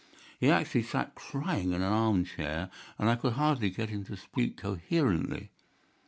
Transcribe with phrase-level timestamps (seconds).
[0.39, 4.57] He actually sat crying in an armchair, and I could hardly get him to speak
[4.57, 5.51] coherently.